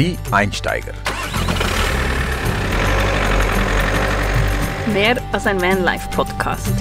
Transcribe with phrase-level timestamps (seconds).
[0.00, 0.94] Die Einsteiger.
[4.94, 6.72] Mehr als ein Vanlife-Podcast.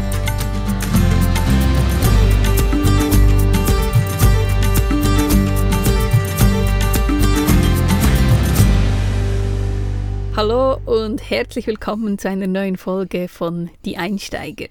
[10.38, 14.70] Hallo und herzlich willkommen zu einer neuen Folge von Die Einsteiger.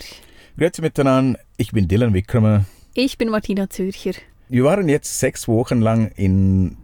[0.56, 2.64] Grüezi miteinander, ich bin Dylan Wickramer.
[2.94, 4.12] Ich bin Martina Zürcher.
[4.48, 6.78] Wir waren jetzt sechs Wochen lang in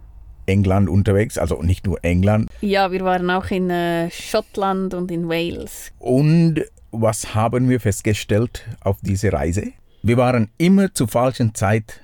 [0.46, 2.50] England unterwegs, also nicht nur England.
[2.60, 5.92] Ja, wir waren auch in äh, Schottland und in Wales.
[5.98, 9.72] Und was haben wir festgestellt auf dieser Reise?
[10.02, 12.00] Wir waren immer zur falschen Zeit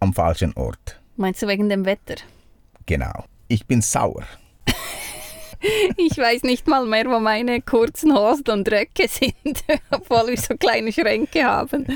[0.00, 1.00] am falschen Ort.
[1.16, 2.16] Meinst du wegen dem Wetter?
[2.86, 3.24] Genau.
[3.48, 4.24] Ich bin sauer.
[5.96, 9.62] Ich weiß nicht mal mehr, wo meine kurzen Hosen und Röcke sind,
[9.92, 11.86] obwohl wir so kleine Schränke haben.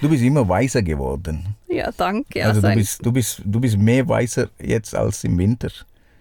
[0.00, 1.55] Du bist immer weißer geworden.
[1.68, 2.44] Ja, danke.
[2.44, 5.70] Also du bist, du, bist, du bist mehr weißer jetzt als im Winter.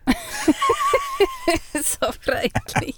[1.74, 2.96] so freundlich.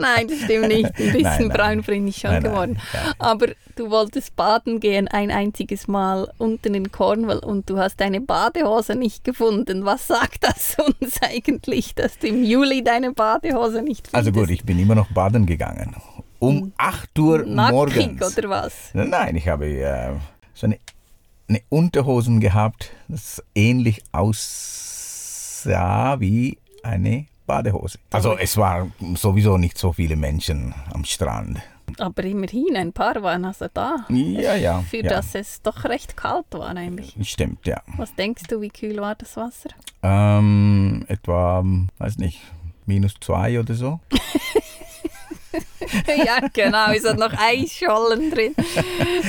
[0.00, 0.86] Nein, das stimmt nicht.
[0.86, 1.56] Ein bisschen Nein, nein.
[1.56, 2.78] braun bin ich schon Nein, geworden.
[3.18, 8.20] Aber du wolltest baden gehen ein einziges Mal unten in Cornwall und du hast deine
[8.20, 9.84] Badehose nicht gefunden.
[9.84, 14.14] Was sagt das uns eigentlich, dass du im Juli deine Badehose nicht findest?
[14.14, 15.96] Also gut, ich bin immer noch baden gegangen.
[16.38, 18.38] Um 8 Uhr Nackig morgens.
[18.38, 18.72] oder was?
[18.92, 20.12] Nein, ich habe äh,
[20.54, 20.78] so eine,
[21.48, 27.98] eine Unterhosen gehabt, das ähnlich aussah wie eine Badehose.
[28.10, 31.60] Also es waren sowieso nicht so viele Menschen am Strand.
[31.98, 34.04] Aber immerhin, ein paar waren also da.
[34.10, 34.80] Ja, ja.
[34.82, 35.08] Für ja.
[35.08, 37.16] das es doch recht kalt war eigentlich.
[37.22, 37.82] Stimmt, ja.
[37.96, 39.70] Was denkst du, wie kühl war das Wasser?
[40.02, 41.64] Ähm, etwa,
[41.96, 42.40] weiß nicht,
[42.84, 44.00] minus zwei oder so.
[46.24, 48.54] ja, genau, es hat noch Eisschollen drin.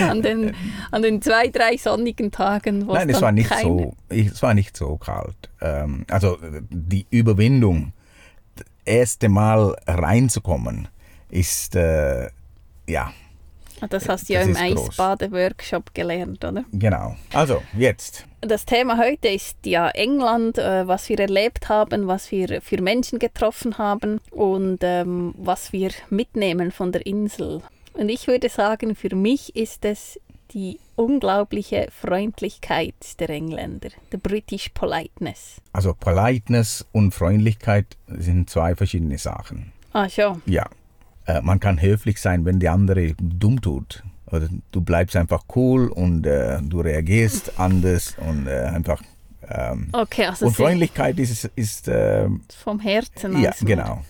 [0.02, 0.56] An den,
[0.92, 4.54] an den zwei, drei sonnigen Tagen, wo Nein, es war nicht keine, so, es war
[4.54, 5.50] nicht so kalt.
[5.62, 6.38] Ähm, also
[6.70, 7.94] die Überwindung,
[8.56, 10.88] das erste Mal reinzukommen,
[11.30, 12.30] ist äh,
[12.88, 13.14] ja
[13.90, 14.56] Das hast du ja im.
[14.56, 16.66] Eisbade-Workshop gelernt, oder?
[16.74, 17.16] genau.
[17.34, 18.26] Also jetzt.
[18.42, 23.20] Das Thema heute ist ja England, äh, was wir erlebt haben, was wir für Menschen
[23.20, 27.62] getroffen haben und ähm, was wir mitnehmen von der Insel.
[27.94, 30.20] Und ich würde sagen, für mich ist es
[30.54, 35.62] die unglaubliche Freundlichkeit der Engländer, the British politeness.
[35.74, 39.72] Also Politeness und Freundlichkeit sind zwei verschiedene Sachen.
[39.94, 40.42] Ah, schon.
[40.46, 40.66] Ja,
[41.30, 44.04] äh, man kann höflich sein, wenn der andere dumm tut.
[44.32, 49.02] Oder du bleibst einfach cool und äh, du reagierst anders und äh, einfach.
[49.48, 52.28] Ähm, Okay, also und Freundlichkeit ist, ist äh,
[52.64, 53.42] vom Herzen.
[53.42, 53.66] Ja, also.
[53.66, 54.02] genau.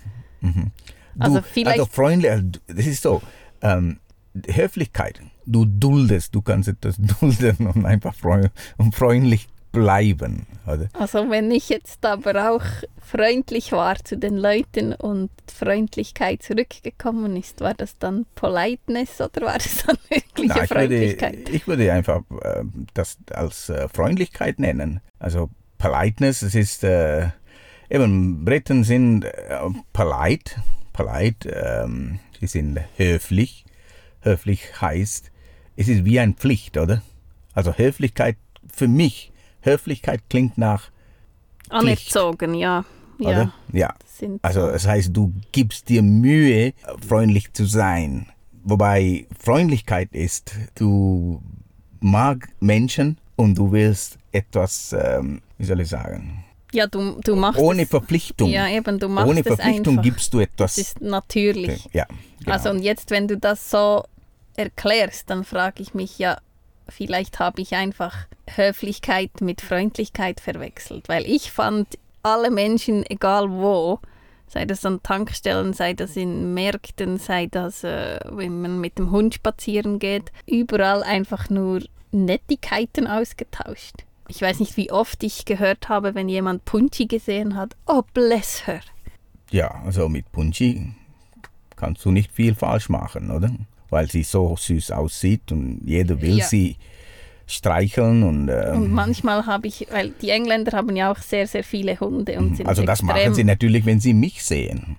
[0.42, 0.72] Mhm.
[1.16, 3.22] Du, Also vielleicht- also freundlich, also du- das ist so,
[3.62, 4.00] ähm,
[4.48, 8.44] Höflichkeit, du duldest, du kannst etwas dulden und einfach freu
[8.78, 10.48] und freundlich bleiben.
[10.66, 10.90] Oder?
[10.94, 12.64] Also wenn ich jetzt aber auch
[13.02, 19.58] freundlich war zu den Leuten und Freundlichkeit zurückgekommen ist, war das dann Politeness oder war
[19.58, 21.50] das dann wirkliche Na, ich, würde, Freundlichkeit?
[21.50, 22.64] ich würde einfach äh,
[22.94, 25.02] das als äh, Freundlichkeit nennen.
[25.20, 27.28] Also Politeness, es ist, äh,
[27.90, 29.60] eben, Briten sind äh,
[29.94, 30.56] polite,
[30.94, 33.66] polite, ähm, sie sind höflich.
[34.22, 35.32] Höflich heißt,
[35.78, 37.02] es ist wie eine Pflicht, oder?
[37.54, 38.36] Also Höflichkeit
[38.72, 39.29] für mich,
[39.62, 40.92] Höflichkeit klingt nach,
[41.70, 42.86] Anerzogen, ja.
[43.20, 43.54] Ja, oder?
[43.74, 43.94] Ja.
[44.42, 44.68] Also so.
[44.70, 46.74] es heißt, du gibst dir Mühe,
[47.06, 48.28] freundlich zu sein.
[48.64, 51.42] Wobei Freundlichkeit ist, du
[52.00, 57.60] mag Menschen und du willst etwas, ähm, wie soll ich sagen, ja, du, du machst
[57.60, 58.50] ohne es, Verpflichtung.
[58.50, 60.04] Ja, eben, du machst ohne Verpflichtung einfach.
[60.04, 60.78] gibst du Das etwas.
[60.78, 61.90] ist natürlich.
[61.94, 62.06] ja,
[62.40, 62.52] genau.
[62.52, 64.04] Also und jetzt, wenn du das so
[64.56, 66.38] erklärst, dann frage ich mich ja,
[66.92, 68.16] vielleicht habe ich einfach
[68.56, 71.88] Höflichkeit mit Freundlichkeit verwechselt, weil ich fand
[72.24, 74.00] alle Menschen, egal wo,
[74.48, 79.12] sei das an Tankstellen, sei das in Märkten, sei das, äh, wenn man mit dem
[79.12, 81.82] Hund spazieren geht, überall einfach nur
[82.12, 83.94] Nettigkeiten ausgetauscht.
[84.28, 88.68] Ich weiß nicht, wie oft ich gehört habe, wenn jemand Punchi gesehen hat, oh bless
[88.68, 88.82] her.
[89.52, 90.94] ja, also mit Punchi
[91.76, 93.52] kannst du nicht viel falsch machen, oder?
[93.90, 96.46] Weil sie so süß aussieht und jeder will Ja.
[96.46, 96.76] sie
[97.50, 101.64] streicheln und, äh, Und manchmal habe ich, weil die Engländer haben ja auch sehr, sehr
[101.64, 104.98] viele Hunde und sind also das machen sie natürlich, wenn sie mich sehen.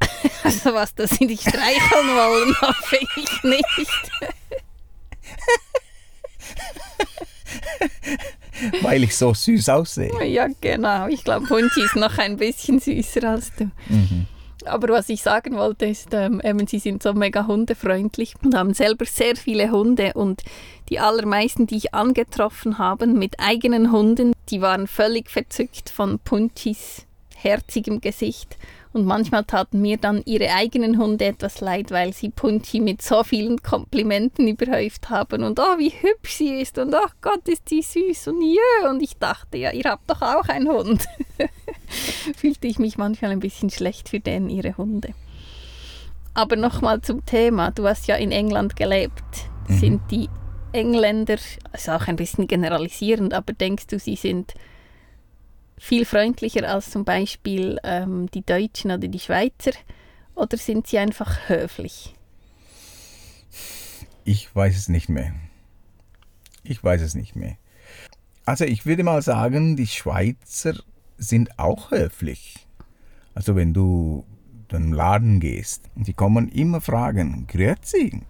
[0.42, 4.10] Also was, dass sie dich streicheln wollen, hoffe ich nicht.
[8.82, 10.24] weil ich so süß aussehe.
[10.24, 11.08] Ja, genau.
[11.08, 13.70] Ich glaube, Punchi ist noch ein bisschen süßer als du.
[14.66, 18.74] Aber was ich sagen wollte, ist, ähm, eben, sie sind so mega hundefreundlich und haben
[18.74, 20.12] selber sehr viele Hunde.
[20.14, 20.42] Und
[20.88, 27.06] die allermeisten, die ich angetroffen habe mit eigenen Hunden, die waren völlig verzückt von Punchis
[27.34, 28.56] herzigem Gesicht.
[28.96, 33.24] Und manchmal taten mir dann ihre eigenen Hunde etwas leid, weil sie Punchi mit so
[33.24, 37.82] vielen Komplimenten überhäuft haben und oh, wie hübsch sie ist und oh Gott, ist sie
[37.82, 38.88] süß und jö.
[38.88, 41.04] Und ich dachte, ja, ihr habt doch auch einen Hund.
[42.38, 45.12] Fühlte ich mich manchmal ein bisschen schlecht für den, ihre Hunde.
[46.32, 47.72] Aber nochmal zum Thema.
[47.72, 49.12] Du hast ja in England gelebt.
[49.68, 49.74] Mhm.
[49.74, 50.30] Sind die
[50.72, 51.36] Engländer,
[51.70, 54.54] also auch ein bisschen generalisierend, aber denkst du, sie sind
[55.78, 59.72] viel freundlicher als zum Beispiel ähm, die Deutschen oder die Schweizer?
[60.34, 62.14] Oder sind sie einfach höflich?
[64.24, 65.32] Ich weiß es nicht mehr.
[66.62, 67.56] Ich weiß es nicht mehr.
[68.44, 70.74] Also ich würde mal sagen, die Schweizer
[71.16, 72.66] sind auch höflich.
[73.34, 78.22] Also wenn du in den Laden gehst, die kommen immer fragen, Grüezi,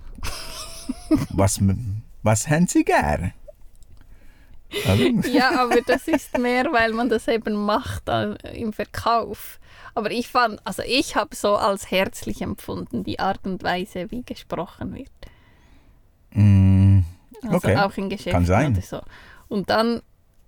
[1.30, 1.60] was,
[2.22, 3.32] was haben Sie gern?
[5.32, 9.58] Ja, aber das ist mehr, weil man das eben macht äh, im Verkauf.
[9.94, 14.22] Aber ich fand, also ich habe so als herzlich empfunden, die Art und Weise, wie
[14.22, 15.10] gesprochen wird.
[16.32, 17.00] Mm,
[17.46, 17.74] okay.
[17.74, 18.72] Also auch in Geschäften Kann sein.
[18.72, 19.00] oder so.
[19.48, 20.02] Und dann,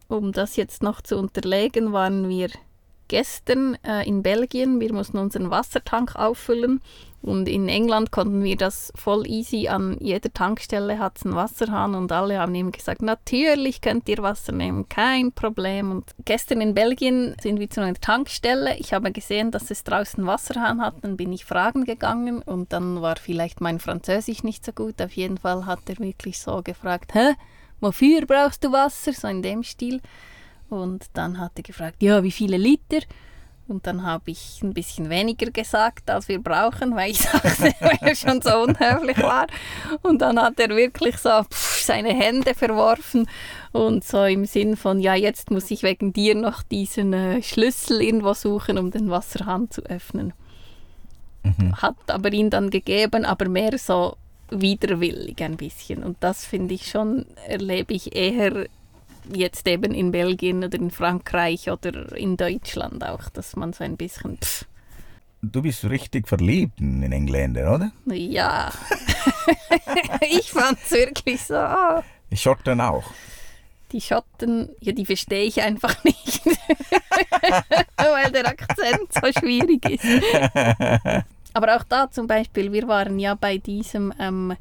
[0.08, 2.50] um das jetzt noch zu unterlegen, waren wir
[3.08, 4.80] gestern äh, in Belgien.
[4.80, 6.80] Wir mussten unseren Wassertank auffüllen
[7.20, 9.66] und in England konnten wir das voll easy.
[9.66, 14.18] An jeder Tankstelle hat es einen Wasserhahn und alle haben ihm gesagt, natürlich könnt ihr
[14.18, 15.90] Wasser nehmen, kein Problem.
[15.90, 18.76] Und gestern in Belgien sind wir zu einer Tankstelle.
[18.78, 20.94] Ich habe gesehen, dass es draußen einen Wasserhahn hat.
[21.02, 25.02] Dann bin ich fragen gegangen und dann war vielleicht mein Französisch nicht so gut.
[25.02, 27.34] Auf jeden Fall hat er wirklich so gefragt, hä,
[27.80, 29.12] wofür brauchst du Wasser?
[29.12, 30.00] So in dem Stil.
[30.68, 33.00] Und dann hat er gefragt, ja, wie viele Liter?
[33.68, 37.98] Und dann habe ich ein bisschen weniger gesagt, als wir brauchen, weil ich sagte, weil
[38.00, 39.46] er schon so unhöflich war.
[40.02, 43.28] Und dann hat er wirklich so pff, seine Hände verworfen
[43.72, 48.00] und so im Sinn von, ja, jetzt muss ich wegen dir noch diesen äh, Schlüssel
[48.00, 50.32] irgendwo suchen, um den Wasserhahn zu öffnen.
[51.42, 51.76] Mhm.
[51.76, 54.16] Hat aber ihn dann gegeben, aber mehr so
[54.50, 56.02] widerwillig ein bisschen.
[56.02, 58.66] Und das finde ich schon, erlebe ich eher
[59.34, 63.96] jetzt eben in Belgien oder in Frankreich oder in Deutschland auch, dass man so ein
[63.96, 64.38] bisschen.
[64.38, 64.64] Pff.
[65.40, 67.92] Du bist richtig verliebt in Engländer, oder?
[68.06, 68.72] Ja.
[70.20, 71.64] ich fand es wirklich so.
[72.30, 73.04] Die Schotten auch.
[73.92, 76.44] Die Schotten, ja, die verstehe ich einfach nicht.
[77.96, 80.04] Weil der Akzent so schwierig ist.
[81.54, 84.54] Aber auch da zum Beispiel, wir waren ja bei diesem ähm,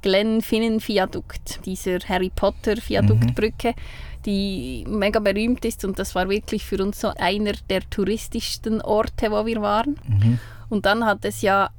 [0.00, 3.68] Glenfinnan-Viadukt, dieser Harry Potter-Viaduktbrücke.
[3.68, 8.80] Mhm die mega berühmt ist und das war wirklich für uns so einer der touristischsten
[8.80, 9.98] Orte, wo wir waren.
[10.06, 10.38] Mhm.
[10.68, 11.70] Und dann hat es ja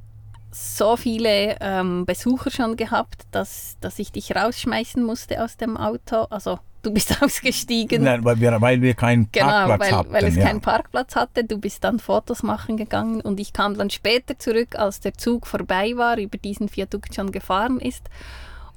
[0.50, 6.26] so viele ähm, Besucher schon gehabt, dass, dass ich dich rausschmeißen musste aus dem Auto.
[6.30, 8.04] Also du bist ausgestiegen.
[8.04, 10.12] Nein, weil wir, weil wir keinen genau, Parkplatz weil, hatten.
[10.12, 10.44] weil es ja.
[10.44, 11.44] keinen Parkplatz hatte.
[11.44, 15.46] Du bist dann Fotos machen gegangen und ich kam dann später zurück, als der Zug
[15.46, 18.08] vorbei war, über diesen Viadukt schon gefahren ist.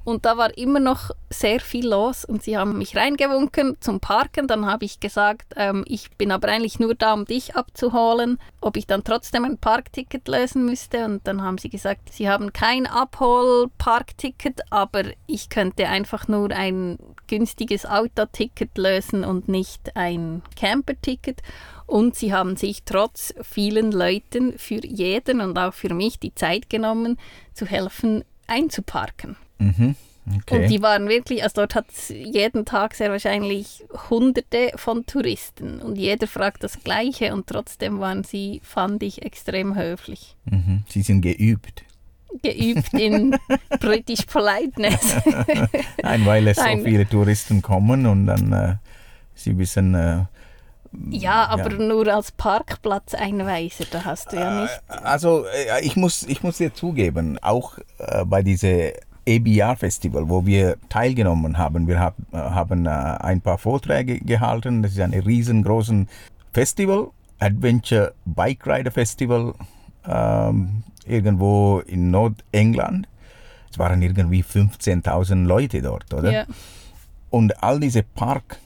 [0.07, 4.47] Und da war immer noch sehr viel los und sie haben mich reingewunken zum Parken.
[4.47, 8.77] Dann habe ich gesagt, ähm, ich bin aber eigentlich nur da, um dich abzuholen, ob
[8.77, 11.03] ich dann trotzdem ein Parkticket lösen müsste.
[11.03, 16.99] Und dann haben sie gesagt, sie haben kein Abhol-Parkticket, aber ich könnte einfach nur ein
[17.27, 21.41] günstiges Autoticket lösen und nicht ein Camperticket.
[21.85, 26.69] Und sie haben sich trotz vielen Leuten für jeden und auch für mich die Zeit
[26.69, 27.19] genommen,
[27.53, 29.35] zu helfen, einzuparken.
[29.59, 29.95] Mhm.
[30.35, 30.63] Okay.
[30.63, 35.79] Und die waren wirklich, also dort hat es jeden Tag sehr wahrscheinlich hunderte von Touristen
[35.81, 40.35] und jeder fragt das Gleiche und trotzdem waren sie, fand ich, extrem höflich.
[40.45, 40.83] Mhm.
[40.89, 41.83] Sie sind geübt.
[42.43, 43.37] Geübt in
[43.79, 45.15] British Politeness.
[46.03, 46.79] Nein, weil es Nein.
[46.79, 48.75] so viele Touristen kommen und dann äh,
[49.33, 49.95] sie wissen.
[49.95, 50.25] Äh,
[51.09, 51.77] ja, aber ja.
[51.77, 54.81] nur als Parkplatzeinweiser, da hast du ja nicht.
[54.87, 58.91] Also äh, ich muss, ich muss dir zugeben, auch äh, bei dieser
[59.27, 61.87] ABR Festival, wo wir teilgenommen haben.
[61.87, 64.81] Wir hab, haben äh, ein paar Vorträge gehalten.
[64.81, 66.05] Das ist ein riesengroßes
[66.53, 69.53] Festival, Adventure Bike Rider Festival,
[70.07, 73.07] ähm, irgendwo in Nordengland.
[73.69, 76.31] Es waren irgendwie 15.000 Leute dort, oder?
[76.31, 76.45] Ja.
[77.29, 78.59] Und all diese Park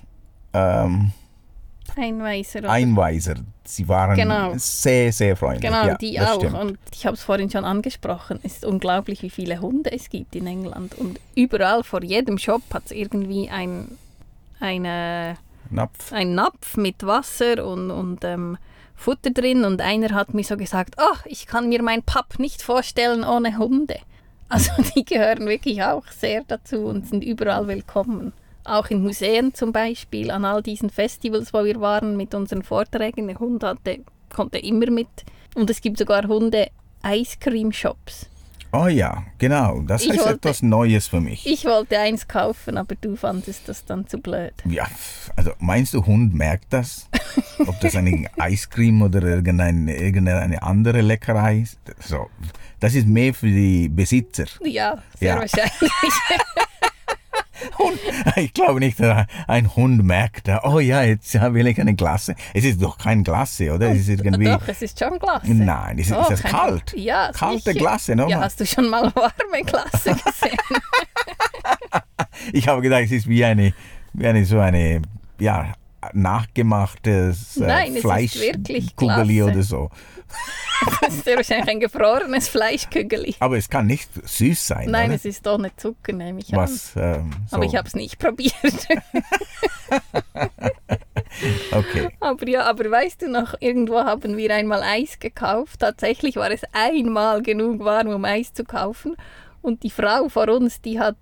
[0.54, 1.12] ähm,
[1.96, 2.70] Einweiser.
[2.70, 3.36] Einweiser.
[3.64, 4.54] Sie waren genau.
[4.58, 5.70] sehr, sehr freundlich.
[5.70, 6.36] Genau, ja, die auch.
[6.36, 6.56] Stimmt.
[6.56, 8.40] Und ich habe es vorhin schon angesprochen.
[8.44, 10.96] Es ist unglaublich, wie viele Hunde es gibt in England.
[10.98, 13.98] Und überall vor jedem Shop hat es irgendwie ein,
[14.60, 15.38] eine,
[15.70, 16.12] Napf.
[16.12, 18.58] ein Napf mit Wasser und, und ähm,
[18.96, 19.64] Futter drin.
[19.64, 23.58] Und einer hat mir so gesagt, oh, ich kann mir mein Pub nicht vorstellen ohne
[23.58, 23.98] Hunde.
[24.50, 28.34] Also die gehören wirklich auch sehr dazu und sind überall willkommen
[28.72, 33.28] auch in Museen zum Beispiel, an all diesen Festivals, wo wir waren mit unseren Vorträgen.
[33.28, 34.00] Der Hund hatte
[34.30, 35.10] konnte immer mit.
[35.56, 38.28] Und es gibt sogar Hunde-Ice-Cream-Shops.
[38.74, 39.82] Oh ja, genau.
[39.82, 41.46] Das Ich ist wollte- etwas Neues für mich.
[41.46, 44.54] Ich wollte eins kaufen, aber du fandest das dann zu blöd.
[44.64, 44.88] Ja,
[45.36, 47.10] also meinst du, Hund merkt das?
[47.68, 51.80] Ob das eine Eiscreme oder irgendeine, irgendeine andere Leckerei ist?
[52.00, 52.28] So,
[52.80, 54.46] das ist mehr für die Besitzer.
[54.64, 55.40] Ja, sehr Ja.
[55.42, 55.92] wahrscheinlich.
[57.78, 58.00] Hund,
[58.36, 62.36] ich glaube nicht, dass ein Hund merkt, oh ja, jetzt will ich eine Glasse.
[62.54, 63.92] Es ist doch kein Glasse, oder?
[63.92, 64.46] Es ist irgendwie.
[64.46, 65.54] Doch, es ist schon Glasse.
[65.54, 66.94] Nein, ist, Doch, ist ein- kalt?
[66.96, 67.80] Ja, Kalte sicher.
[67.80, 68.28] Glasse, ne?
[68.30, 70.58] Ja, hast du schon mal warme Glasse gesehen?
[72.54, 73.74] Ich habe gedacht, es ist wie eine,
[74.14, 75.02] wie eine so eine,
[75.40, 75.74] ja,
[76.14, 79.44] nachgemachtes äh, Nein, Fleischkugeli Glasse.
[79.44, 79.90] oder so.
[81.02, 83.36] das ist ja wahrscheinlich ein gefrorenes Fleischkügeli.
[83.40, 85.16] Aber es kann nicht süß sein, Nein, oder?
[85.16, 86.60] es ist doch nicht Zucker, nehme ich an.
[86.60, 87.58] Was, ähm, so.
[87.58, 88.54] Aber ich habe es nicht probiert.
[91.72, 92.10] Okay.
[92.20, 95.80] aber ja, aber weißt du noch, irgendwo haben wir einmal Eis gekauft.
[95.80, 99.16] Tatsächlich war es einmal genug warm, um Eis zu kaufen.
[99.62, 101.16] Und die Frau vor uns, die hat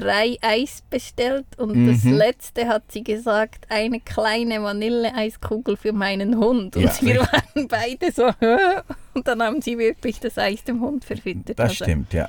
[0.00, 2.12] drei Eis bestellt und das Mhm.
[2.14, 6.76] letzte hat sie gesagt, eine kleine Vanilleeiskugel für meinen Hund.
[6.76, 7.32] Und Ja, wir richtig.
[7.32, 8.26] waren beide so,
[9.14, 11.58] und dann haben sie wirklich das Eis dem Hund verfüttert.
[11.58, 12.28] Das Also- stimmt, ja.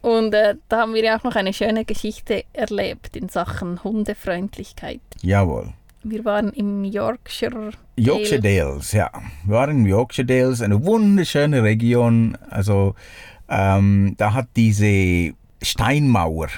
[0.00, 5.00] Und äh, da haben wir ja auch noch eine schöne Geschichte erlebt in Sachen Hundefreundlichkeit.
[5.22, 5.72] Jawohl.
[6.04, 7.72] Wir waren im Yorkshire.
[7.96, 8.54] Yorkshire Dale.
[8.70, 9.10] Dales, ja.
[9.44, 12.38] Wir waren in Yorkshire Dales, eine wunderschöne Region.
[12.48, 12.94] Also
[13.48, 16.48] ähm, da hat diese Steinmauer,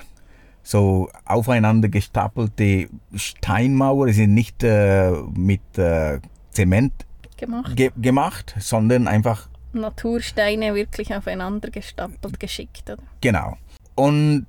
[0.62, 6.92] so aufeinander gestapelte Steinmauer, sind nicht äh, mit äh, Zement
[7.37, 7.76] gemacht.
[7.76, 12.90] ge gemacht, sondern einfach Natursteine wirklich aufeinander gestapelt, geschickt.
[12.90, 13.02] Oder?
[13.21, 13.57] Genau.
[13.95, 14.47] Und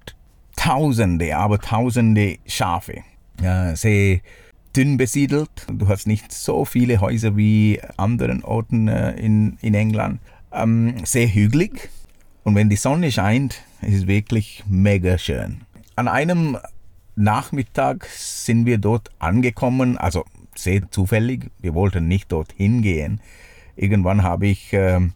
[0.55, 3.03] tausende, aber tausende Schafe.
[3.41, 4.19] Ja, sehr
[4.75, 5.49] dünn besiedelt.
[5.71, 10.19] Du hast nicht so viele Häuser wie anderen Orten äh, in, in England.
[10.51, 11.89] Ähm, sehr hügelig.
[12.43, 15.61] Und wenn die Sonne scheint, ist es wirklich mega schön.
[15.95, 16.57] An einem
[17.15, 21.51] Nachmittag sind wir dort angekommen, also sehr zufällig.
[21.59, 23.21] Wir wollten nicht dorthin gehen.
[23.75, 25.13] Irgendwann habe ich ähm,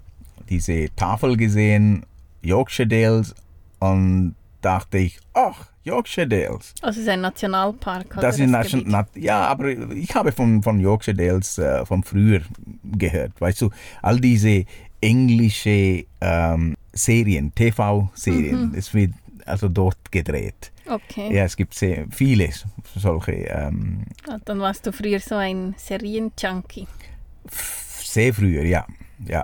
[0.50, 2.05] diese Tafel gesehen,
[2.41, 3.34] Yorkshire Dales,
[3.79, 6.74] und dachte ich, ach, Yorkshire Dales.
[6.82, 8.17] Also es ist ein Nationalpark.
[8.17, 8.91] oder Das ist Nation, Gebiet?
[8.91, 12.41] Nat, ja, aber ich habe von, von Yorkshire Dales äh, von früher
[12.84, 13.39] gehört.
[13.39, 13.70] Weißt du,
[14.01, 14.65] all diese
[15.01, 19.14] englische ähm, Serien, TV-Serien, es wird
[19.46, 20.72] also dort gedreht.
[20.88, 21.36] Okay.
[21.36, 22.50] Ja, es gibt sehr viele
[22.96, 26.88] solche, ähm, Ah, Dann warst du früher so ein Serienjunkie.
[27.50, 28.86] sehr früher, ja,
[29.28, 29.44] ja.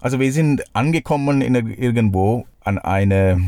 [0.00, 3.40] Also wir sind angekommen in, irgendwo an eine,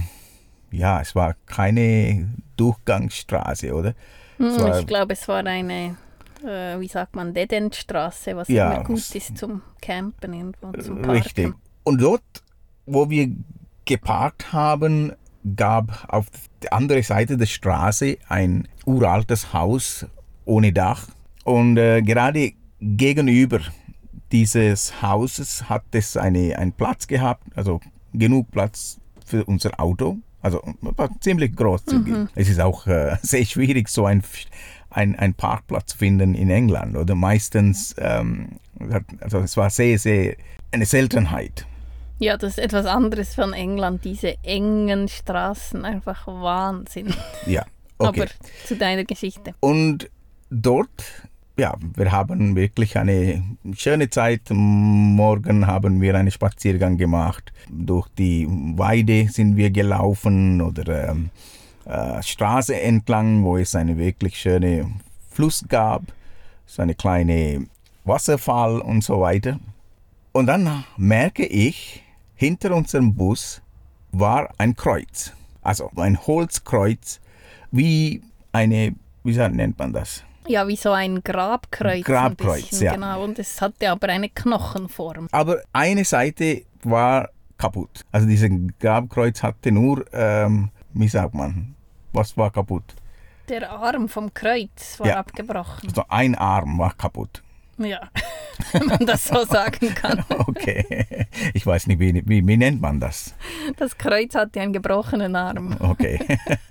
[0.71, 3.95] ja, es war keine Durchgangsstraße, oder?
[4.37, 5.97] Hm, war- ich glaube, es war eine,
[6.45, 11.11] äh, wie sagt man, Dead-End-Straße, was Ja, immer gut ist zum Campen irgendwo, zum Parken.
[11.11, 11.55] Richtig.
[11.85, 12.23] Und dort,
[12.87, 13.31] wo wir
[13.85, 15.13] geparkt haben,
[15.57, 16.27] gab auf
[16.63, 20.07] der anderen Seite der Straße ein uraltes Haus
[20.45, 21.09] ohne Dach.
[21.45, 23.61] Und äh, gerade gegenüber
[24.33, 27.81] dieses Hauses hat es eine, einen Platz gehabt, also
[28.13, 30.19] genug Platz für unser Auto.
[30.41, 32.29] Also war ziemlich großzügig.
[32.35, 34.23] Es ist auch äh, sehr schwierig, so ein,
[34.91, 36.97] ein, ein Parkplatz zu finden in England.
[36.97, 38.57] Oder meistens, ähm,
[39.21, 40.37] also es war sehr, sehr
[40.71, 41.67] eine Seltenheit.
[42.19, 47.13] Ja, das ist etwas anderes von England, diese engen Straßen, einfach Wahnsinn.
[47.47, 47.65] Ja,
[47.99, 48.23] okay.
[48.23, 48.31] Aber
[48.67, 49.55] zu deiner Geschichte.
[49.61, 50.09] Und
[50.51, 51.05] dort,
[51.59, 53.43] ja, wir haben wirklich eine
[53.75, 54.43] schöne Zeit.
[54.51, 57.53] Morgen haben wir einen Spaziergang gemacht.
[57.69, 61.31] Durch die Weide sind wir gelaufen oder ähm,
[61.85, 64.91] äh, Straße entlang, wo es eine wirklich schöne
[65.31, 66.03] Fluss gab,
[66.65, 67.67] so eine kleine
[68.05, 69.59] Wasserfall und so weiter.
[70.33, 72.04] Und dann merke ich,
[72.35, 73.63] hinter unserem Bus
[74.13, 75.33] war ein Kreuz.
[75.63, 77.21] Also ein Holzkreuz,
[77.71, 78.23] wie
[78.53, 80.23] eine, wie sagt- nennt man das?
[80.47, 82.05] Ja, wie so ein Grabkreuz.
[82.05, 82.95] Grabkreuz, bisschen, ja.
[82.95, 85.29] Genau, und es hatte aber eine Knochenform.
[85.33, 88.05] Aber eine Seite war kaputt.
[88.13, 91.75] Also dieses Grabkreuz hatte nur, ähm, wie sagt man,
[92.13, 92.95] was war kaputt?
[93.49, 95.17] Der Arm vom Kreuz war Ja.
[95.19, 95.89] abgebrochen.
[95.89, 97.43] Also ein Arm war kaputt.
[97.79, 98.09] Ja,
[98.73, 100.25] wenn man das so sagen kann.
[100.47, 101.07] Okay,
[101.55, 103.35] ich weiß nicht, wie, wie, wie nennt man das?
[103.77, 105.77] Das Kreuz hatte einen gebrochenen Arm.
[105.81, 106.19] Okay.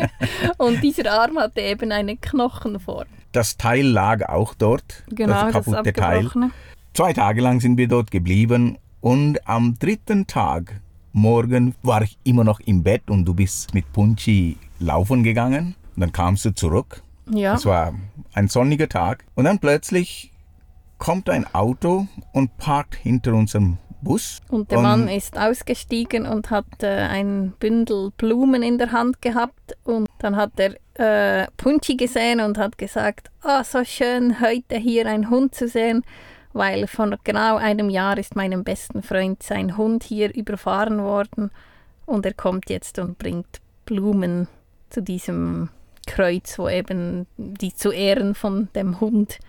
[0.57, 3.07] Und dieser Arm hatte eben eine Knochenform.
[3.31, 6.17] Das Teil lag auch dort, Genau, das das, kaputte Teil.
[6.17, 6.51] abgebrochene.
[6.93, 10.79] Zwei Tage lang sind wir dort geblieben und am dritten Tag
[11.11, 15.75] morgen war ich immer noch im Bett und du bist mit Punchi laufen gegangen.
[15.95, 17.01] Und dann kamst du zurück.
[17.31, 17.93] Ja, Es war
[18.33, 20.31] ein sonniger Tag und dann plötzlich
[21.03, 24.39] kommt ein Auto und parkt hinter unserem Bus.
[24.49, 29.77] Und der Mann ist ausgestiegen und hat äh, ein Bündel Blumen in der Hand gehabt.
[29.83, 35.05] Und dann hat er äh, Punchi gesehen und hat gesagt, oh, so schön, heute hier
[35.05, 36.05] ein Hund zu sehen,
[36.53, 41.51] weil vor genau einem Jahr ist meinem besten Freund sein Hund hier überfahren worden
[42.05, 44.47] und er kommt jetzt und bringt Blumen
[44.89, 45.67] zu diesem
[46.07, 49.39] Kreuz, wo eben die zu Ehren von dem Hund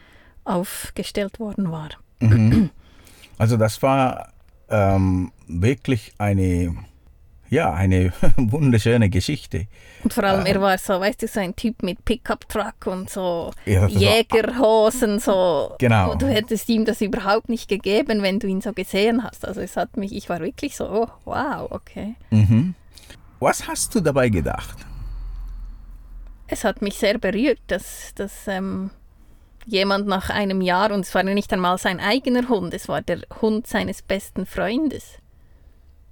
[0.44, 1.90] aufgestellt worden war.
[2.20, 2.70] Mhm.
[3.38, 4.32] Also das war
[4.68, 6.74] ähm, wirklich eine,
[7.50, 9.66] ja, eine wunderschöne Geschichte.
[10.02, 13.52] Und vor allem, er war so, weißt du, so ein Typ mit Pickup-Truck und so
[13.66, 15.74] ja, Jägerhosen, so.
[15.78, 16.12] Genau.
[16.12, 19.46] Und du hättest ihm das überhaupt nicht gegeben, wenn du ihn so gesehen hast.
[19.46, 22.14] Also es hat mich, ich war wirklich so, oh, wow, okay.
[22.30, 22.74] Mhm.
[23.40, 24.76] Was hast du dabei gedacht?
[26.46, 28.90] Es hat mich sehr berührt, dass, dass ähm,
[29.66, 33.20] jemand nach einem Jahr, und es war nicht einmal sein eigener Hund, es war der
[33.40, 35.18] Hund seines besten Freundes.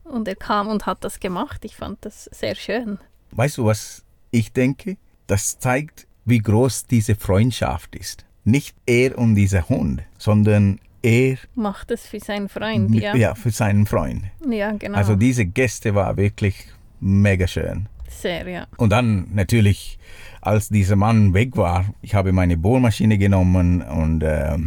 [0.04, 1.64] Und er kam und hat das gemacht.
[1.64, 2.98] Ich fand das sehr schön.
[3.30, 4.96] Weißt du, was ich denke?
[5.26, 8.24] Das zeigt, wie groß diese Freundschaft ist.
[8.44, 13.14] Nicht er und dieser Hund, sondern er macht es für seinen Freund, ja.
[13.14, 14.24] Ja, für seinen Freund.
[14.48, 14.98] Ja, genau.
[14.98, 16.56] Also diese Gäste war wirklich
[17.00, 17.88] mega schön.
[18.20, 18.66] Sehr, ja.
[18.76, 19.98] Und dann natürlich
[20.40, 24.58] als dieser Mann weg war, ich habe meine Bohrmaschine genommen und äh,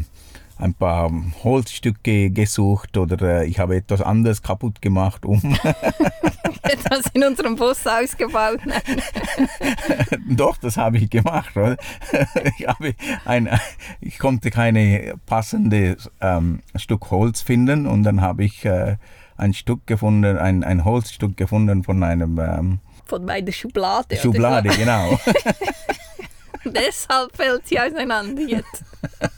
[0.57, 1.11] ein paar
[1.43, 5.41] Holzstücke gesucht oder äh, ich habe etwas anderes kaputt gemacht, um
[6.63, 8.59] etwas in unserem Bus ausgebaut.
[10.29, 11.51] Doch, das habe ich gemacht.
[12.57, 13.49] Ich, habe ein,
[13.99, 18.95] ich konnte keine passende ähm, Stück Holz finden und dann habe ich äh,
[19.35, 24.15] ein Stück gefunden, ein, ein Holzstück gefunden von einem ähm, von meiner Schublade.
[24.17, 24.77] Schublade, so.
[24.77, 25.19] genau.
[26.65, 28.83] Deshalb fällt sie auseinander jetzt.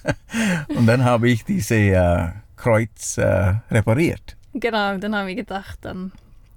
[0.70, 4.38] Und dann habe ich diese äh, Kreuz äh, repariert.
[4.54, 6.12] Genau, dann haben wir gedacht, dann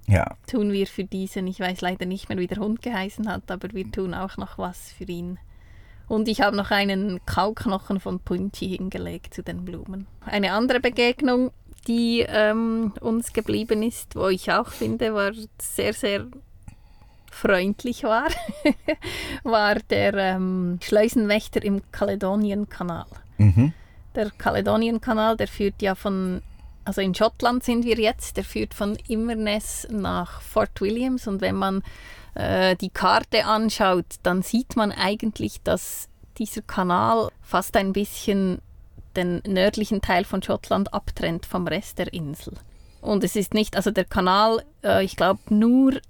[0.06, 0.36] ja.
[0.46, 3.72] tun wir für diesen, ich weiß leider nicht mehr, wie der Hund geheißen hat, aber
[3.72, 5.38] wir tun auch noch was für ihn.
[6.08, 10.06] Und ich habe noch einen Kauknochen von Punchi hingelegt zu den Blumen.
[10.24, 11.52] Eine andere Begegnung,
[11.86, 16.26] die ähm, uns geblieben ist, wo ich auch finde, war sehr, sehr
[17.30, 18.28] freundlich war,
[19.42, 23.06] war der ähm, Schleusenwächter im Kaledonienkanal.
[23.38, 23.72] Mhm.
[24.14, 26.42] Der Kaledonienkanal, der führt ja von,
[26.84, 31.54] also in Schottland sind wir jetzt, der führt von Inverness nach Fort Williams und wenn
[31.54, 31.82] man
[32.34, 38.60] äh, die Karte anschaut, dann sieht man eigentlich, dass dieser Kanal fast ein bisschen
[39.16, 42.54] den nördlichen Teil von Schottland abtrennt vom Rest der Insel.
[43.00, 46.00] Und es ist nicht, also der Kanal, äh, ich glaube, nur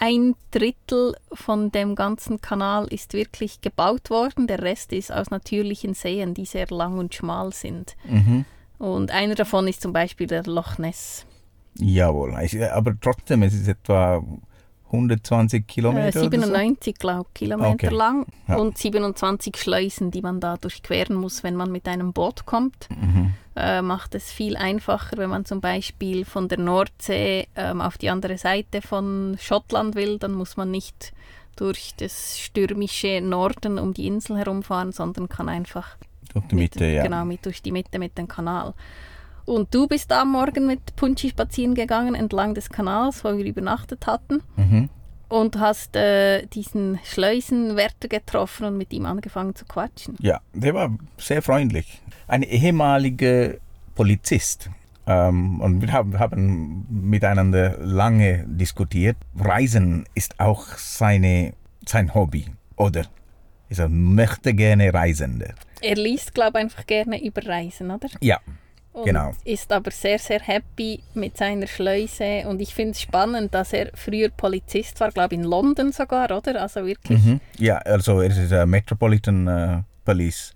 [0.00, 4.46] ein Drittel von dem ganzen Kanal ist wirklich gebaut worden.
[4.46, 7.96] Der Rest ist aus natürlichen Seen, die sehr lang und schmal sind.
[8.04, 8.44] Mhm.
[8.78, 11.26] Und einer davon ist zum Beispiel der Loch Ness.
[11.78, 12.34] Jawohl,
[12.72, 14.22] aber trotzdem, es ist etwa
[14.88, 16.18] 120 Kilometer?
[16.18, 16.98] Äh, 97, so?
[16.98, 17.88] glaube Kilometer okay.
[17.94, 18.56] lang ja.
[18.56, 22.88] und 27 Schleusen, die man da durchqueren muss, wenn man mit einem Boot kommt.
[22.90, 23.34] Mhm.
[23.54, 28.08] Äh, macht es viel einfacher, wenn man zum Beispiel von der Nordsee ähm, auf die
[28.08, 31.12] andere Seite von Schottland will, dann muss man nicht
[31.56, 35.96] durch das stürmische Norden um die Insel herumfahren, sondern kann einfach
[36.32, 37.02] durch die Mitte, mit, ja.
[37.02, 38.74] Genau, mit durch die Mitte mit dem Kanal.
[39.48, 44.06] Und du bist am Morgen mit Punchi spazieren gegangen entlang des Kanals, wo wir übernachtet
[44.06, 44.42] hatten.
[44.56, 44.90] Mhm.
[45.30, 50.16] Und hast äh, diesen Schleusenwärter getroffen und mit ihm angefangen zu quatschen.
[50.20, 52.02] Ja, der war sehr freundlich.
[52.26, 53.54] Ein ehemaliger
[53.94, 54.68] Polizist.
[55.06, 59.16] Ähm, und wir haben, haben miteinander lange diskutiert.
[59.34, 61.54] Reisen ist auch seine,
[61.86, 62.44] sein Hobby,
[62.76, 63.06] oder?
[63.70, 65.54] Er möchte gerne Reisende.
[65.80, 68.08] Er liest, glaube ich, einfach gerne über Reisen, oder?
[68.20, 68.40] Ja,
[68.92, 69.32] und Genau.
[69.44, 72.44] ist aber sehr, sehr happy mit seiner Schleuse.
[72.48, 76.30] Und ich finde es spannend, dass er früher Polizist war, glaube ich, in London sogar,
[76.36, 76.60] oder?
[76.60, 77.22] Also wirklich.
[77.24, 77.40] Mhm.
[77.58, 80.52] Ja, also es ist uh, Metropolitan uh, Police.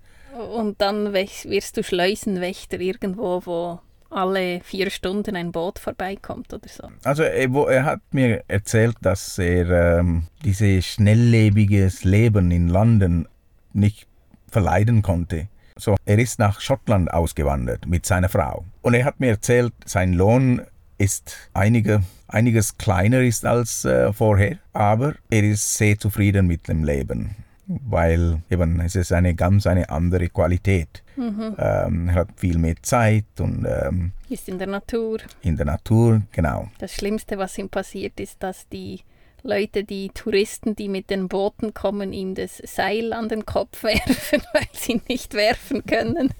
[0.55, 6.87] Und dann wirst du Schleusenwächter irgendwo, wo alle vier Stunden ein Boot vorbeikommt oder so.
[7.03, 13.27] Also er, er hat mir erzählt, dass er ähm, dieses schnelllebiges Leben in London
[13.73, 14.07] nicht
[14.49, 15.47] verleiden konnte.
[15.77, 18.65] So, er ist nach Schottland ausgewandert mit seiner Frau.
[18.81, 20.61] Und er hat mir erzählt, sein Lohn
[20.97, 26.83] ist einige, einiges kleiner ist als äh, vorher, aber er ist sehr zufrieden mit dem
[26.83, 27.35] Leben,
[27.67, 31.03] weil eben es ist eine ganz eine andere Qualität.
[31.15, 31.55] Mhm.
[31.57, 35.19] Ähm, er hat viel mehr Zeit und ähm, Ist in der Natur.
[35.41, 36.69] in der Natur, genau.
[36.77, 39.01] Das Schlimmste, was ihm passiert, ist, dass die
[39.43, 44.41] Leute, die Touristen, die mit den Booten kommen, ihm das Seil an den Kopf werfen,
[44.53, 46.33] weil sie nicht werfen können.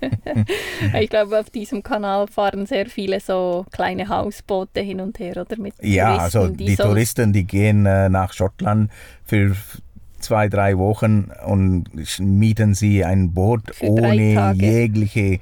[1.00, 5.58] ich glaube, auf diesem Kanal fahren sehr viele so kleine Hausboote hin und her, oder?
[5.60, 8.90] Mit ja, Touristen, also die, die Touristen, die gehen äh, nach Schottland
[9.26, 9.56] für
[10.20, 11.86] zwei, drei Wochen und
[12.20, 15.40] mieten sie ein Boot ohne jegliche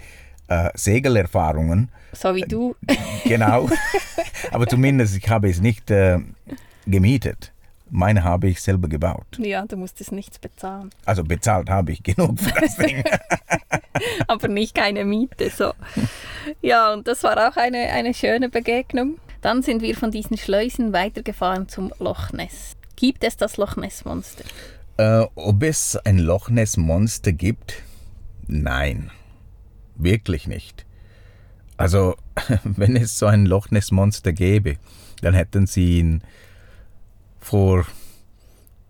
[0.48, 1.90] äh, Segelerfahrungen.
[2.14, 2.76] So wie du.
[3.24, 3.70] Genau.
[4.52, 6.20] Aber zumindest, ich habe es nicht äh,
[6.86, 7.52] gemietet.
[7.90, 9.38] Meine habe ich selber gebaut.
[9.38, 10.92] Ja, du musstest nichts bezahlen.
[11.06, 13.04] Also bezahlt habe ich genug für das Ding.
[14.28, 15.50] Aber nicht keine Miete.
[15.50, 15.74] So.
[16.62, 19.18] Ja, und das war auch eine, eine schöne Begegnung.
[19.42, 22.78] Dann sind wir von diesen Schleusen weitergefahren zum Loch Ness.
[22.96, 24.46] Gibt es das Loch Ness Monster?
[24.98, 27.84] Äh, ob es ein Loch Ness Monster gibt?
[28.48, 29.12] Nein,
[29.96, 30.86] wirklich nicht.
[31.76, 32.16] Also,
[32.64, 34.78] wenn es so ein Loch Ness Monster gäbe,
[35.22, 36.22] dann hätten sie ihn
[37.52, 37.86] vor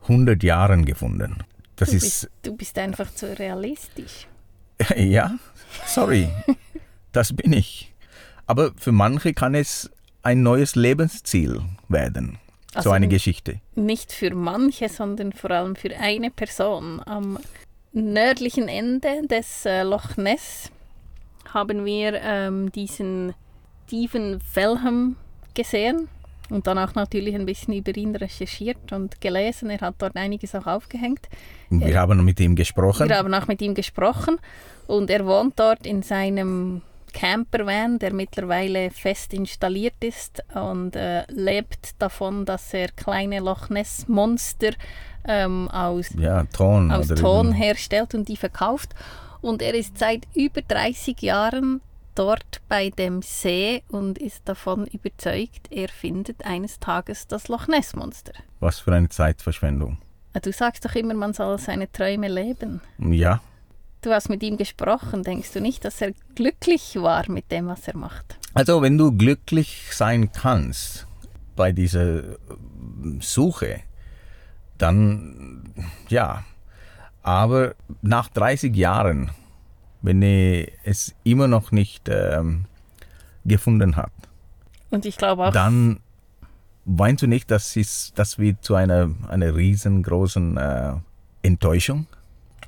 [0.03, 1.37] 100 Jahren gefunden.
[1.77, 4.27] Das du, ist, bist, du bist einfach zu realistisch.
[4.95, 5.31] ja,
[5.87, 6.29] sorry,
[7.11, 7.91] das bin ich.
[8.45, 9.89] Aber für manche kann es
[10.21, 12.37] ein neues Lebensziel werden.
[12.75, 13.61] Also so eine Geschichte.
[13.73, 17.01] Nicht für manche, sondern vor allem für eine Person.
[17.03, 17.39] Am
[17.93, 20.69] nördlichen Ende des äh, Loch Ness
[21.51, 23.33] haben wir ähm, diesen
[23.87, 25.15] Stephen Felham
[25.55, 26.09] gesehen
[26.51, 29.69] und dann auch natürlich ein bisschen über ihn recherchiert und gelesen.
[29.69, 31.27] Er hat dort einiges auch aufgehängt.
[31.69, 33.09] Wir er, haben mit ihm gesprochen.
[33.09, 34.37] Wir haben auch mit ihm gesprochen
[34.87, 36.81] und er wohnt dort in seinem
[37.13, 44.07] Campervan, der mittlerweile fest installiert ist und äh, lebt davon, dass er kleine Loch Ness
[44.07, 44.71] Monster
[45.27, 48.93] ähm, aus, ja, Ton, aus Ton herstellt und die verkauft.
[49.41, 51.81] Und er ist seit über 30 Jahren
[52.15, 57.95] dort bei dem See und ist davon überzeugt, er findet eines Tages das Loch Ness
[57.95, 58.33] Monster.
[58.59, 59.97] Was für eine Zeitverschwendung.
[60.41, 62.81] Du sagst doch immer, man soll seine Träume leben.
[62.99, 63.41] Ja,
[64.01, 65.21] Du hast mit ihm gesprochen.
[65.21, 68.39] Denkst du nicht, dass er glücklich war mit dem, was er macht?
[68.55, 71.05] Also, wenn du glücklich sein kannst
[71.55, 72.23] bei dieser
[73.19, 73.81] Suche,
[74.79, 75.71] dann
[76.09, 76.43] ja.
[77.21, 79.29] Aber nach 30 Jahren,
[80.01, 82.65] wenn er es immer noch nicht ähm,
[83.45, 84.11] gefunden hat,
[84.91, 86.01] und ich glaube auch, dann
[86.85, 90.93] meinst du nicht, dass es, das wird zu einer, einer riesengroßen äh,
[91.41, 92.07] Enttäuschung?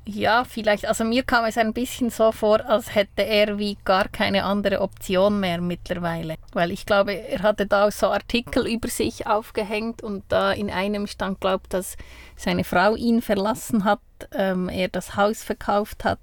[0.06, 0.86] Ja, vielleicht.
[0.86, 4.82] Also mir kam es ein bisschen so vor, als hätte er wie gar keine andere
[4.82, 6.36] Option mehr mittlerweile.
[6.52, 11.08] Weil ich glaube, er hatte da so Artikel über sich aufgehängt und da in einem
[11.08, 11.96] stand, glaube ich, dass
[12.36, 14.02] seine Frau ihn verlassen hat,
[14.34, 16.19] ähm, er das Haus verkauft hat,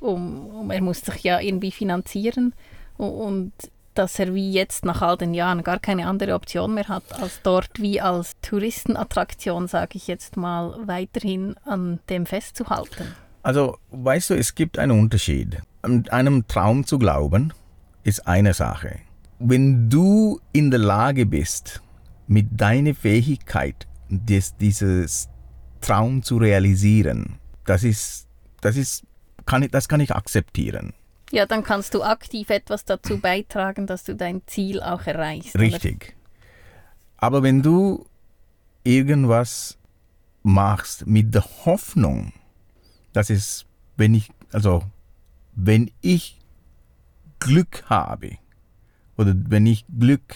[0.00, 2.54] um, um, er muss sich ja irgendwie finanzieren
[2.96, 3.52] und
[3.94, 7.42] dass er wie jetzt nach all den Jahren gar keine andere Option mehr hat, als
[7.42, 13.14] dort wie als Touristenattraktion, sage ich jetzt mal, weiterhin an dem festzuhalten.
[13.42, 15.58] Also, weißt du, es gibt einen Unterschied.
[15.82, 17.52] An einem Traum zu glauben,
[18.04, 18.98] ist eine Sache.
[19.38, 21.82] Wenn du in der Lage bist,
[22.26, 25.28] mit deiner Fähigkeit, des, dieses
[25.80, 28.26] Traum zu realisieren, das ist,
[28.60, 29.04] das ist,
[29.46, 30.94] kann ich, das kann ich akzeptieren.
[31.32, 35.56] Ja, dann kannst du aktiv etwas dazu beitragen, dass du dein Ziel auch erreichst.
[35.58, 36.02] Richtig.
[36.02, 36.14] Oder?
[37.18, 38.06] Aber wenn du
[38.82, 39.78] irgendwas
[40.42, 42.32] machst mit der Hoffnung,
[43.12, 44.82] dass es, wenn ich, also
[45.54, 46.38] wenn ich
[47.38, 48.38] Glück habe
[49.16, 50.34] oder wenn ich Glück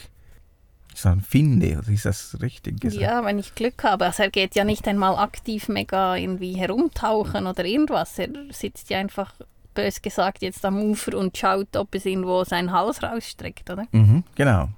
[1.05, 3.01] sagen, finde, ist das richtig gesagt?
[3.01, 4.07] Ja, wenn ich Glück habe.
[4.07, 8.19] Also er geht ja nicht einmal aktiv mega irgendwie herumtauchen oder irgendwas.
[8.19, 9.33] Er sitzt ja einfach
[9.75, 13.87] bös gesagt, jetzt am Ufer und schaut, ob es irgendwo seinen Hals rausstreckt, oder?
[13.93, 14.69] Mhm, genau.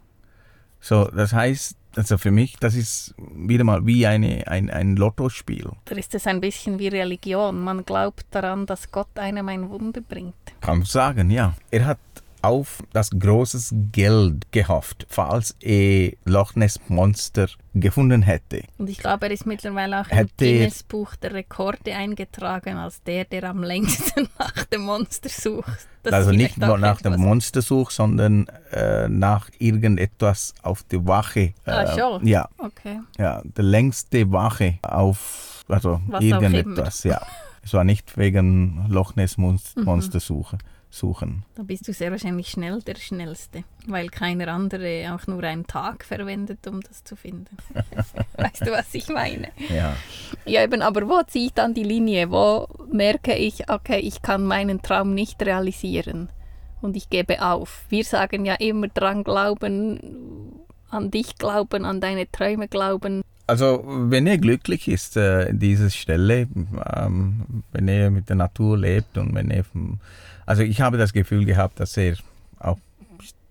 [0.81, 5.71] So, das heißt, also für mich, das ist wieder mal wie eine, ein, ein Lottospiel.
[5.87, 7.61] Da ist es ein bisschen wie Religion.
[7.63, 10.35] Man glaubt daran, dass Gott einem ein Wunder bringt.
[10.61, 11.55] Kann man sagen, ja.
[11.71, 11.99] Er hat
[12.47, 18.63] auf das große Geld gehofft, falls er Loch Ness Monster gefunden hätte.
[18.79, 23.25] Und ich glaube, er ist mittlerweile auch im Guinness Buch der Rekorde eingetragen als der,
[23.25, 25.89] der am längsten nach dem Monster sucht.
[26.05, 31.53] Das also nicht nur nach dem Monster sucht, sondern äh, nach irgendetwas auf der Wache.
[31.65, 32.27] Äh, ah, schon?
[32.27, 32.49] Ja.
[32.59, 33.01] Okay.
[33.19, 37.21] Ja, die längste Wache auf, also Was irgendetwas, ja.
[37.65, 39.37] Es war nicht wegen Loch Ness.
[39.37, 40.57] Monstersuche.
[40.57, 41.45] Mhm suchen.
[41.55, 46.05] Da bist du sehr wahrscheinlich schnell der Schnellste, weil keiner andere auch nur einen Tag
[46.05, 47.57] verwendet, um das zu finden.
[48.37, 49.49] weißt du, was ich meine?
[49.69, 49.97] Ja.
[50.45, 52.31] Ja, eben, aber wo ziehe ich dann die Linie?
[52.31, 56.31] Wo merke ich, okay, ich kann meinen Traum nicht realisieren
[56.81, 57.85] und ich gebe auf?
[57.89, 63.23] Wir sagen ja immer dran glauben, an dich glauben, an deine Träume glauben.
[63.47, 66.49] Also, wenn er glücklich ist, äh, in dieser Stelle,
[66.97, 69.65] ähm, wenn er mit der Natur lebt und wenn er,
[70.47, 72.17] also ich habe das Gefühl gehabt, dass er
[72.59, 72.79] auch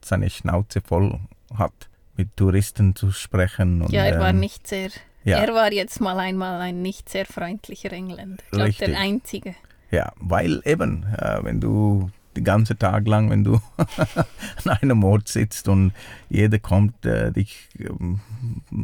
[0.02, 1.18] seine Schnauze voll
[1.58, 1.74] hat,
[2.18, 3.82] mit Touristen zu sprechen.
[3.82, 4.90] Und, Ja, er war ähm, nicht sehr.
[5.24, 5.40] ja.
[5.40, 8.44] Er war jetzt mal einmal ein nicht sehr freundlicher Engländer.
[8.46, 9.56] Ich glaube, der einzige.
[9.92, 13.60] Ja, weil eben, äh, wenn du den ganzen Tag lang, wenn du
[14.66, 15.92] an einem Ort sitzt und
[16.30, 18.20] jeder kommt, äh, dich ähm,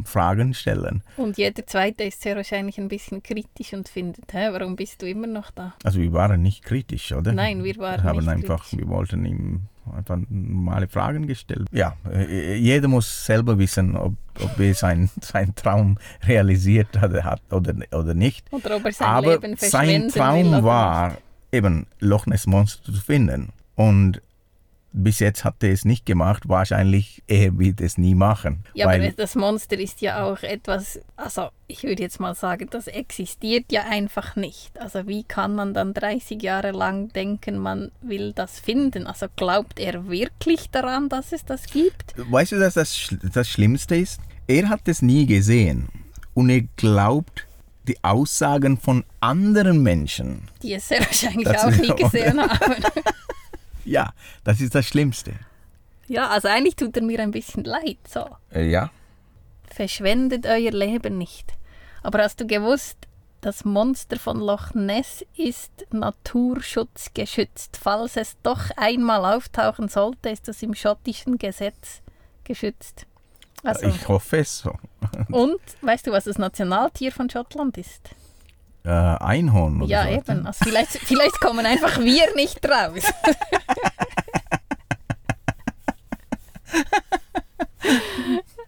[0.04, 1.02] Fragen stellen.
[1.16, 5.08] Und jeder zweite ist sehr wahrscheinlich ein bisschen kritisch und findet, hä, warum bist du
[5.08, 5.74] immer noch da?
[5.84, 7.32] Also wir waren nicht kritisch, oder?
[7.32, 8.78] Nein, wir waren Wir haben nicht einfach, kritisch.
[8.78, 11.68] wir wollten ihm einfach normale Fragen gestellt.
[11.72, 17.40] Ja, äh, jeder muss selber wissen, ob, ob er sein, seinen Traum realisiert hat, hat
[17.50, 18.46] oder, oder nicht.
[18.52, 21.18] Oder ob er sein Aber Leben sein Traum war,
[21.52, 23.50] eben Loch Ness Monster zu finden.
[23.76, 24.20] Und
[24.92, 26.48] bis jetzt hat er es nicht gemacht.
[26.48, 28.64] Wahrscheinlich er wird es nie machen.
[28.74, 32.68] Ja, weil, aber das Monster ist ja auch etwas, also ich würde jetzt mal sagen,
[32.70, 34.78] das existiert ja einfach nicht.
[34.78, 39.06] Also wie kann man dann 30 Jahre lang denken, man will das finden?
[39.06, 42.14] Also glaubt er wirklich daran, dass es das gibt?
[42.16, 44.20] weißt du, dass das, das Schlimmste ist?
[44.46, 45.88] Er hat es nie gesehen.
[46.34, 47.46] Und er glaubt
[47.88, 50.48] die Aussagen von anderen Menschen.
[50.62, 52.76] Die es sehr wahrscheinlich Das auch nie gesehen haben.
[53.84, 54.12] Ja,
[54.44, 55.32] das ist das Schlimmste.
[56.06, 57.96] Ja, also eigentlich tut er mir ein bisschen leid.
[58.08, 58.90] So, Äh, ja.
[59.74, 61.54] verschwendet euer Leben nicht.
[62.04, 62.96] Aber hast du gewusst,
[63.40, 67.76] das Monster von Loch Ness ist naturschutzgeschützt.
[67.76, 72.02] Falls es doch einmal auftauchen sollte, ist das im schottischen Gesetz
[72.44, 73.06] geschützt.
[73.64, 74.74] Also, Ich hoffe es so.
[75.30, 78.10] und weißt du, was das Nationaltier von Schottland ist?
[78.84, 80.10] Äh, Einhorn oder ja, so.
[80.10, 80.46] eben.
[80.46, 83.02] Also vielleicht, vielleicht kommen einfach wir nicht raus.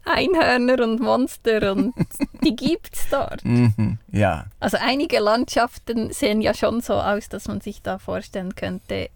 [0.05, 1.95] Einhörner und Monster und
[2.43, 3.45] die gibt's dort.
[3.45, 4.47] Mhm, ja.
[4.61, 9.09] Also einige Landschaften sehen ja schon so aus, dass man sich da vorstellen könnte,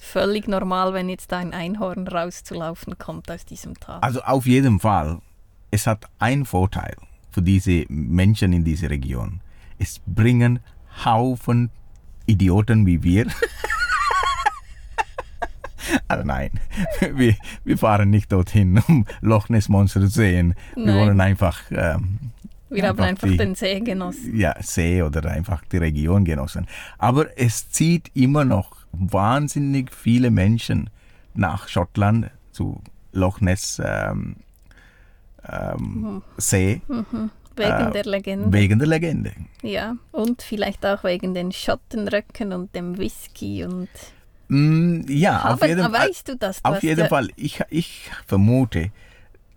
[0.00, 4.00] völlig normal, wenn jetzt ein Einhorn rauszulaufen kommt aus diesem Tal.
[4.00, 5.20] Also auf jeden Fall,
[5.70, 6.96] es hat einen Vorteil
[7.30, 9.40] für diese Menschen in dieser Region.
[9.78, 10.60] Es bringen
[11.04, 11.70] Haufen
[12.26, 13.26] Idioten wie wir.
[16.08, 16.50] also nein,
[17.14, 20.54] wir, wir fahren nicht dorthin, um Loch Ness Monster zu sehen.
[20.74, 20.96] Wir Nein.
[20.96, 22.18] wollen einfach ähm,
[22.70, 24.36] Wir haben einfach einfach die- den See genossen.
[24.36, 26.66] ja, See oder einfach die Region genossen.
[26.98, 30.90] Aber es zieht immer noch wahnsinnig viele Menschen
[31.34, 32.80] nach Schottland zu
[33.12, 34.36] Loch Ness ähm,
[35.48, 36.80] ähm, See
[37.56, 38.52] Wegen Äh, der Legende.
[38.52, 39.32] wegen der Legende.
[39.62, 43.88] Ja, und vielleicht auch wegen den Schottenröcken und dem Whisky und.
[44.48, 46.60] Mm, ja, auf Aber jeden, Fall, weißt du das?
[46.62, 47.28] Du auf jeden ja, Fall.
[47.36, 48.90] Ich, ich vermute,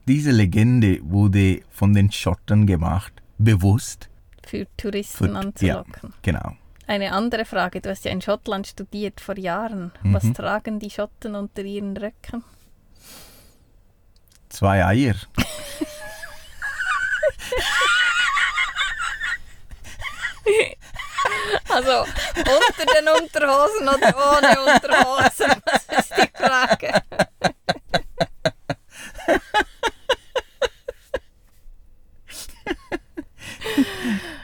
[0.08, 4.10] diese Legende wurde von den Schotten gemacht, bewusst.
[4.46, 6.14] Für Touristen Für- anzulocken.
[6.22, 6.56] Genau.
[6.88, 9.92] Eine andere Frage, du hast ja in Schottland studiert vor Jahren.
[10.04, 10.34] Was Mhm.
[10.34, 12.44] tragen die Schotten unter ihren Röcken?
[14.50, 15.16] Zwei Eier.
[21.70, 25.62] Also unter den Unterhosen oder ohne Unterhosen?
[25.66, 27.02] Das ist die Frage.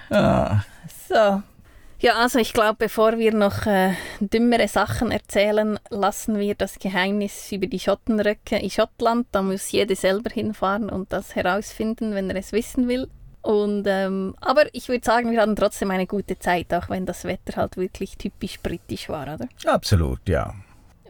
[0.09, 0.63] Ah,
[1.07, 1.41] So.
[2.03, 7.49] Ja, also ich glaube, bevor wir noch äh, dümmere Sachen erzählen, lassen wir das Geheimnis
[7.49, 9.27] über die Schottenröcke in Schottland.
[9.31, 13.07] Da muss jeder selber hinfahren und das herausfinden, wenn er es wissen will.
[13.41, 17.23] Und, ähm, aber ich würde sagen, wir hatten trotzdem eine gute Zeit, auch wenn das
[17.23, 19.47] Wetter halt wirklich typisch britisch war, oder?
[19.65, 20.53] absolut, ja.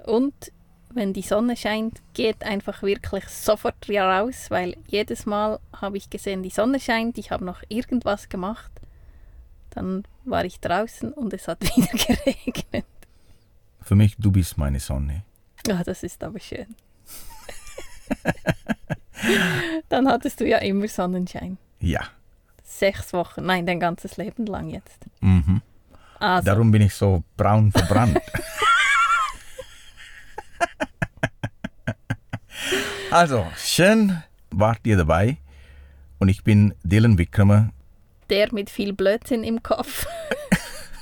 [0.05, 0.51] Und
[0.91, 6.43] wenn die Sonne scheint, geht einfach wirklich sofort raus, weil jedes Mal habe ich gesehen,
[6.43, 8.72] die Sonne scheint, ich habe noch irgendwas gemacht.
[9.73, 12.85] Dann war ich draußen und es hat wieder geregnet.
[13.81, 15.23] Für mich, du bist meine Sonne.
[15.67, 16.75] Ja, das ist aber schön.
[19.89, 21.57] Dann hattest du ja immer Sonnenschein.
[21.79, 22.01] Ja.
[22.63, 25.05] Sechs Wochen, nein, dein ganzes Leben lang jetzt.
[25.21, 25.61] Mhm.
[26.19, 28.19] Also, Darum bin ich so braun verbrannt.
[33.11, 35.37] also, schön wart ihr dabei.
[36.19, 37.71] Und ich bin Dylan Wickramer.
[38.29, 40.05] Der mit viel Blödsinn im Kopf.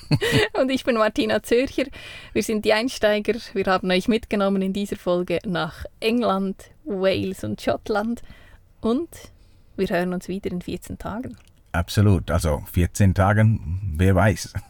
[0.53, 1.86] und ich bin Martina Zürcher.
[2.34, 3.34] Wir sind die Einsteiger.
[3.53, 8.21] Wir haben euch mitgenommen in dieser Folge nach England, Wales und Schottland.
[8.81, 9.10] Und
[9.77, 11.38] wir hören uns wieder in 14 Tagen.
[11.71, 12.29] Absolut.
[12.29, 14.53] Also 14 Tagen, wer weiß.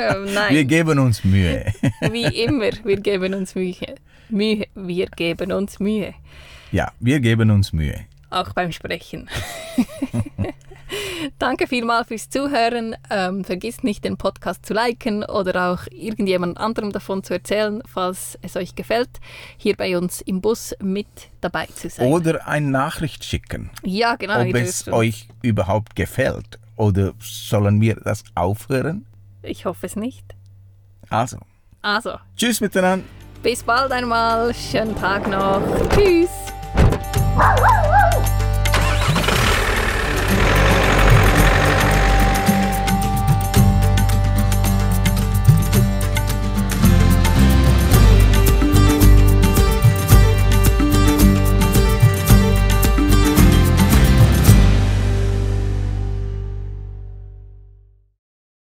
[0.00, 1.72] Ähm, Wir nein, geben uns Mühe.
[2.12, 3.96] wie immer, wir geben uns Mühe.
[4.28, 4.66] Mühe.
[4.76, 6.14] Wir geben uns Mühe.
[6.70, 8.06] Ja, wir geben uns Mühe.
[8.30, 9.28] Auch beim Sprechen.
[11.38, 12.96] Danke vielmals fürs Zuhören.
[13.10, 18.38] Ähm, vergisst nicht, den Podcast zu liken oder auch irgendjemand anderem davon zu erzählen, falls
[18.42, 19.10] es euch gefällt,
[19.56, 21.06] hier bei uns im Bus mit
[21.40, 22.06] dabei zu sein.
[22.06, 24.40] Oder eine Nachricht schicken, ja, genau.
[24.40, 26.58] ob es euch überhaupt gefällt.
[26.76, 29.06] Oder sollen wir das aufhören?
[29.42, 30.24] Ich hoffe es nicht.
[31.10, 31.38] Also,
[31.82, 33.04] Also, tschüss miteinander.
[33.42, 34.52] bis bald einmal.
[34.54, 35.62] Schönen Tag noch.
[35.90, 36.28] Tschüss.